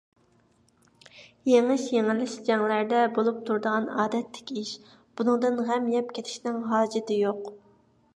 يېڭىش- 1.49 1.83
يېڭىلىش 1.95 2.31
جەڭلەردە 2.47 3.01
بولۇپ 3.17 3.43
تۇرىدىغان 3.49 3.85
ئادەتتىكى 4.05 4.57
ئىش، 4.63 4.71
بۇنىڭدىن 5.21 5.61
غەم 5.69 5.93
يەپ 5.97 6.11
كېتىشنىڭ 6.17 6.59
ھاجىتى 6.73 7.19
يوق. 7.27 7.53